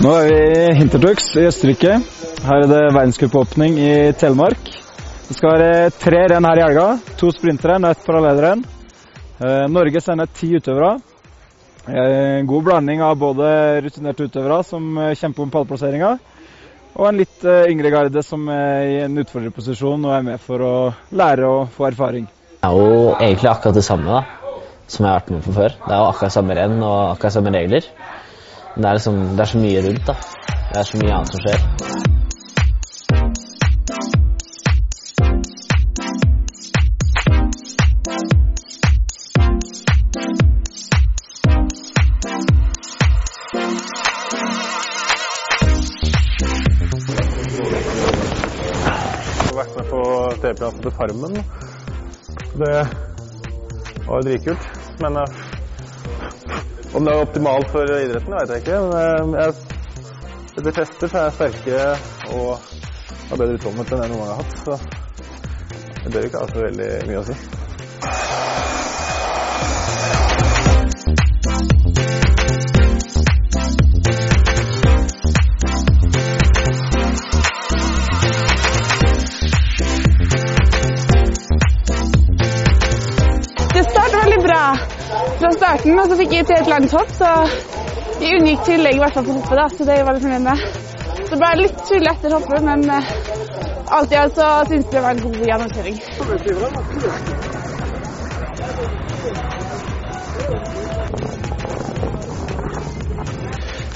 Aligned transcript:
Nå 0.00 0.10
er 0.16 0.30
vi 0.30 0.36
i 0.40 0.76
Hintertux 0.78 1.26
i 1.36 1.42
Østerrike. 1.44 1.98
Her 2.46 2.62
er 2.64 2.70
det 2.70 2.78
verdenscupåpning 2.94 3.74
i 3.76 3.90
Telemark. 4.16 4.70
Det 5.26 5.34
skal 5.36 5.58
være 5.60 5.90
tre 6.00 6.22
renn 6.32 6.46
her 6.48 6.56
i 6.56 6.62
helga. 6.64 6.84
To 7.20 7.28
sprinterrenn 7.36 7.84
og 7.84 7.92
ett 7.92 8.06
parallellrenn. 8.06 8.62
Eh, 9.44 9.66
Norge 9.68 10.00
sender 10.00 10.30
ti 10.32 10.54
utøvere. 10.56 10.94
Eh, 11.84 12.38
En 12.38 12.48
god 12.48 12.64
blanding 12.64 13.02
av 13.04 13.18
både 13.20 13.50
rutinerte 13.84 14.24
utøvere 14.24 14.62
som 14.64 14.88
eh, 14.96 15.12
kjemper 15.20 15.44
om 15.44 15.52
pallplasseringa, 15.52 16.14
og 16.96 17.08
en 17.10 17.20
litt 17.20 17.44
eh, 17.44 17.68
yngre 17.68 17.92
garde 17.92 18.22
som 18.24 18.48
er 18.56 18.88
i 18.88 18.96
en 19.04 19.20
utfordrerposisjon 19.20 20.08
og 20.08 20.16
er 20.16 20.24
med 20.30 20.40
for 20.40 20.64
å 20.64 20.74
lære 21.12 21.44
og 21.44 21.74
få 21.76 21.90
erfaring. 21.90 22.24
Det 22.56 22.72
er 22.72 22.80
jo 22.80 23.12
egentlig 23.18 23.52
akkurat 23.52 23.76
det 23.76 23.84
samme 23.84 24.16
da, 24.16 24.24
som 24.88 25.04
jeg 25.04 25.12
har 25.12 25.20
vært 25.20 25.30
med 25.36 25.44
på 25.44 25.58
før. 25.60 25.76
Det 25.84 25.92
er 25.92 26.00
jo 26.00 26.08
akkurat 26.14 26.38
samme 26.38 26.56
renn 26.56 26.80
og 26.80 26.98
akkurat 27.10 27.36
samme 27.36 27.54
regler. 27.58 27.92
Det 28.80 28.88
er, 28.88 28.92
liksom, 28.92 29.16
det 29.36 29.40
er 29.40 29.44
så 29.44 29.58
mye 29.58 29.80
rundt. 29.88 30.06
da. 30.06 30.14
Det 30.72 30.78
er 30.78 30.82
så 30.82 30.96
mye 31.02 31.12
annet 31.14 31.28
som 31.28 31.40
skjer. 31.40 31.60
TV-programmet 50.40 50.82
til 50.82 50.90
Farmen. 50.90 51.34
Det 52.60 52.72
var 54.06 54.22
dritkult. 54.22 54.64
Men 55.00 55.16
eh, 55.16 55.49
om 56.94 57.04
det 57.04 57.12
er 57.12 57.22
optimalt 57.24 57.70
for 57.70 57.92
idretten, 57.96 58.34
vet 58.34 58.54
jeg 58.54 58.64
ikke. 58.64 58.80
Men 58.82 59.34
eh, 59.38 59.52
jeg, 60.64 60.74
tester 60.74 61.12
så 61.12 61.24
er 61.24 61.36
sterkere 61.36 61.90
og 62.34 62.50
har 63.30 63.38
bedre 63.38 63.58
utholdenhet 63.58 63.94
enn 63.94 64.04
jeg 64.04 64.12
noen 64.12 64.22
gang 64.24 64.32
har 64.32 64.42
hatt. 64.42 64.54
Så 64.64 64.72
det 66.04 66.12
bør 66.14 66.28
ikke 66.30 66.42
ha 66.42 66.50
så 66.50 66.66
veldig 66.66 66.92
mye 67.10 67.22
å 67.22 67.26
si. 67.30 67.40
Fra 85.40 85.50
starten, 85.56 85.98
og 85.98 86.10
så 86.10 86.16
fikk 86.20 86.34
jeg 86.36 86.46
til 86.48 86.58
et 86.58 86.68
langt 86.68 86.92
hopp, 86.92 87.12
så 87.16 87.28
jeg 88.20 88.36
unngikk 88.40 88.64
tillegg 88.66 88.98
i 88.98 89.00
hvert 89.00 89.14
fall 89.16 89.26
på 89.28 89.36
hoppet, 89.38 89.56
da, 89.56 89.66
så 89.72 89.86
det 89.86 89.94
er 89.94 90.02
jeg 90.02 90.08
veldig 90.08 90.24
fornøyd 90.26 90.44
med. 90.44 90.64
Så 91.30 91.38
ble 91.40 91.50
jeg 91.52 91.60
litt 91.62 91.78
full 91.88 92.10
etter 92.10 92.34
hoppet, 92.36 92.66
men 92.66 92.84
uh, 92.90 93.12
alt 93.96 94.12
i 94.12 94.18
alt 94.20 94.36
så 94.36 94.50
syns 94.68 94.84
jeg 94.84 94.92
det 94.92 95.04
var 95.06 95.16
en 95.16 95.22
god 95.24 95.40
gjennomkjøring. 95.48 95.96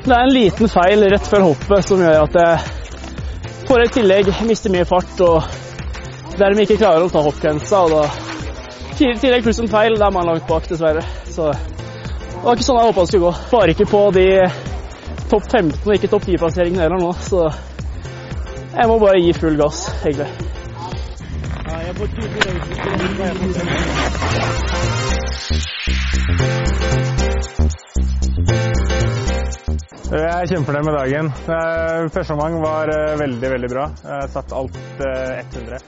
Det 0.00 0.16
er 0.16 0.24
en 0.24 0.34
liten 0.34 0.72
feil 0.72 1.04
rett 1.12 1.28
før 1.32 1.46
hoppet 1.50 1.88
som 1.88 2.02
gjør 2.04 2.24
at 2.24 2.40
jeg 2.40 3.66
får 3.68 3.84
et 3.84 3.94
tillegg, 3.96 4.32
mister 4.48 4.72
mye 4.74 4.88
fart 4.88 5.22
og 5.24 6.36
dermed 6.40 6.66
ikke 6.66 6.82
klarer 6.82 7.06
å 7.06 7.12
ta 7.12 7.22
hoppgrensa. 7.24 7.84
og 7.84 7.96
da 7.96 8.29
tillegg 9.00 9.42
pluss 9.46 9.60
en 9.62 9.70
feil, 9.70 9.96
da 9.98 10.06
er 10.08 10.14
man 10.14 10.28
langt 10.28 10.46
bak, 10.48 10.68
dessverre. 10.68 11.02
Så 11.30 11.50
det 11.52 12.44
var 12.44 12.56
ikke 12.56 12.66
sånn 12.66 12.78
jeg 12.80 12.90
håpa 12.90 13.00
det 13.04 13.10
skulle 13.12 13.26
gå. 13.26 13.32
Bare 13.52 13.74
ikke 13.74 13.88
på 13.90 14.02
de 14.16 14.26
topp 15.30 15.44
15 15.48 15.80
og 15.86 15.92
ikke 15.96 16.12
topp 16.12 16.24
10-plasseringene 16.28 16.82
heller 16.84 17.00
nå, 17.00 17.12
så 17.24 17.40
jeg 18.70 18.86
må 18.90 18.94
bare 19.02 19.20
gi 19.22 19.32
full 19.36 19.56
gass, 19.60 19.78
egentlig. 20.04 20.30
Jeg 26.50 26.59
er 30.40 30.48
kjempefornøyd 30.48 30.86
med 30.86 30.96
dagen. 30.96 31.26
Eh, 31.52 32.06
Første 32.14 32.32
omgang 32.34 32.56
var 32.62 32.90
eh, 32.94 33.12
veldig, 33.20 33.48
veldig 33.54 33.70
bra. 33.72 33.86
Jeg 34.06 34.30
satt 34.32 34.54
alt 34.56 34.78
eh, 35.04 35.40
100. 35.52 35.80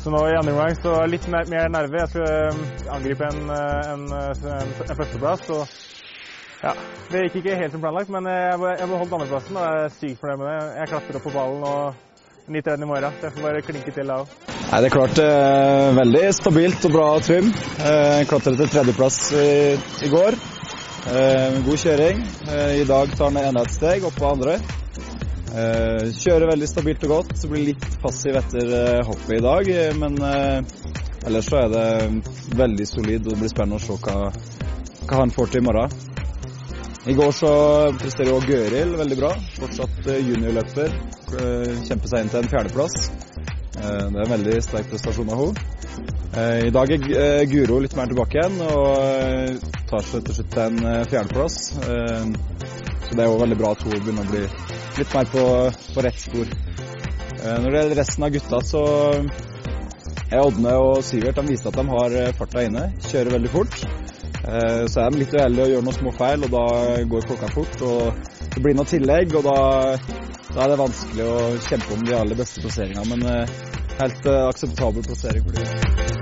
Så 0.00 0.12
nå 0.14 0.20
i 0.30 0.36
andre 0.38 0.54
omgang 0.54 0.76
så 0.80 0.94
litt 1.10 1.26
mer 1.28 1.68
nerve. 1.72 2.00
Jeg 2.00 2.12
skulle 2.12 2.36
eh, 2.48 2.92
angripe 2.94 3.28
en, 3.28 3.40
eh, 3.52 3.90
en, 3.92 4.04
eh, 4.16 4.44
en, 4.62 4.70
en 4.86 4.98
førsteplass. 5.02 5.50
Og 5.52 6.62
ja, 6.64 6.72
det 7.10 7.26
gikk 7.26 7.40
ikke 7.42 7.58
helt 7.60 7.74
som 7.76 7.82
planlagt, 7.84 8.12
men 8.12 8.28
jeg 8.28 8.60
jeg 8.80 8.88
beholdt 8.92 9.16
andreplassen 9.18 9.56
og 9.60 9.66
jeg 9.66 9.82
er 9.88 9.92
sykt 9.98 10.22
fornøyd 10.22 10.40
med 10.42 10.48
det. 10.48 10.62
Jeg 10.78 10.92
klatrer 10.94 11.20
opp 11.20 11.26
på 11.28 11.34
ballen 11.36 11.66
og 11.68 12.54
nyter 12.56 12.76
den 12.78 12.86
i 12.86 12.90
morgen. 12.90 13.18
Så 13.20 13.28
jeg 13.28 13.36
får 13.36 13.46
bare 13.48 13.66
klinke 13.68 13.94
til 13.98 14.12
da 14.14 14.22
òg. 14.22 14.38
Nei, 14.70 14.80
Det 14.80 14.88
er 14.88 14.96
klart 14.96 15.20
eh, 15.26 15.90
veldig 16.00 16.24
stabilt 16.40 16.88
og 16.88 16.96
bra 16.96 17.10
trim. 17.26 17.52
Eh, 17.84 18.24
Klatret 18.30 18.60
til 18.62 18.72
tredjeplass 18.72 19.20
i, 19.34 19.50
i 20.06 20.12
går. 20.12 20.38
Eh, 21.08 21.54
god 21.64 21.78
kjøring. 21.80 22.18
Eh, 22.52 22.80
I 22.82 22.84
dag 22.84 23.12
tar 23.16 23.30
han 23.30 23.38
enda 23.40 23.62
et 23.64 23.72
steg 23.72 24.04
opp 24.04 24.18
på 24.20 24.28
andre. 24.28 24.58
Eh, 25.50 26.10
kjører 26.12 26.50
veldig 26.52 26.68
stabilt 26.68 27.06
og 27.08 27.14
godt. 27.14 27.32
Så 27.40 27.48
blir 27.48 27.70
litt 27.70 27.86
passiv 28.02 28.36
etter 28.36 29.00
hoppet 29.08 29.38
i 29.38 29.40
dag, 29.46 29.70
men 29.96 30.20
ellers 30.20 31.48
så 31.48 31.62
er 31.62 31.72
det 31.72 31.88
veldig 32.60 32.86
solid 32.88 33.24
og 33.24 33.32
det 33.32 33.40
blir 33.40 33.52
spennende 33.52 33.80
å 33.80 33.84
se 33.84 33.96
hva, 34.04 34.28
hva 35.08 35.22
han 35.22 35.34
får 35.34 35.50
til 35.54 35.62
i 35.62 35.66
morgen. 35.70 35.98
I 37.08 37.16
går 37.16 37.32
så 37.32 37.50
presterer 37.96 38.34
også 38.36 38.52
Gøril 38.52 38.94
veldig 39.00 39.20
bra. 39.22 39.32
Fortsatt 39.56 40.04
juniorløper. 40.04 40.92
Kjemper 41.88 42.12
seg 42.12 42.26
inn 42.26 42.32
til 42.34 42.42
en 42.42 42.52
fjerdeplass. 42.52 43.10
Det 43.72 43.88
er 43.88 44.26
en 44.26 44.34
veldig 44.36 44.60
sterk 44.68 44.92
prestasjon 44.92 45.32
av 45.32 45.46
henne. 45.46 46.09
Eh, 46.30 46.66
I 46.66 46.70
dag 46.70 46.90
er 46.94 47.06
eh, 47.18 47.40
Guro 47.50 47.80
litt 47.82 47.96
mer 47.98 48.06
tilbake 48.06 48.38
igjen 48.38 48.60
og 48.62 48.84
eh, 49.02 49.70
tar 49.90 50.04
seg 50.06 50.22
til 50.28 50.36
slutt 50.36 50.58
en 50.62 50.76
fjerdeplass. 51.10 51.56
Så 51.74 53.16
det 53.16 53.24
er 53.24 53.26
jo 53.26 53.40
veldig 53.40 53.56
bra 53.58 53.72
at 53.74 53.82
hun 53.82 53.96
begynner 53.96 54.28
å 54.28 54.30
bli 54.30 54.42
litt 55.00 55.16
mer 55.16 55.30
på, 55.32 55.44
på 55.96 56.04
rett 56.06 56.20
spor. 56.22 56.52
Når 57.40 57.66
det 57.66 57.80
gjelder 57.80 57.98
resten 57.98 58.26
av 58.26 58.34
gutta, 58.34 58.60
så 58.68 58.82
er 60.30 60.44
Odne 60.44 60.76
og 60.78 61.00
Sivert 61.02 61.40
de 61.40 61.46
viser 61.48 61.72
at 61.72 61.80
de 61.80 61.86
har 61.88 62.16
farta 62.38 62.64
inne. 62.68 62.84
Kjører 63.08 63.34
veldig 63.34 63.52
fort. 63.56 63.78
Så 63.80 65.02
er 65.02 65.10
de 65.10 65.22
litt 65.22 65.34
uheldige 65.34 65.66
og 65.66 65.72
gjør 65.74 65.86
noen 65.88 65.98
små 65.98 66.12
feil, 66.20 66.46
og 66.46 66.54
da 66.54 66.64
går 67.10 67.26
klokka 67.32 67.50
fort. 67.56 67.82
og 67.88 68.30
Det 68.44 68.62
blir 68.62 68.78
noe 68.78 68.92
tillegg, 68.92 69.34
og 69.40 69.48
da, 69.48 69.58
da 70.52 70.62
er 70.66 70.74
det 70.74 70.80
vanskelig 70.84 71.26
å 71.32 71.36
kjempe 71.66 71.96
om 71.96 72.06
de 72.06 72.16
aller 72.20 72.42
beste 72.44 72.62
plasseringene. 72.62 73.08
Men 73.16 74.00
helt 74.04 74.32
akseptabel 74.36 75.08
plassering 75.08 75.48
for 75.48 75.58
dem. 75.58 76.19